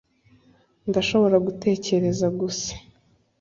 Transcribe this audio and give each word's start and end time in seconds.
ndashobora 0.89 1.37
gutekereza 1.45 2.27
gusa 2.39 2.71